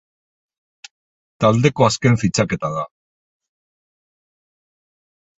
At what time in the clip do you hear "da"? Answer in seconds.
2.77-2.85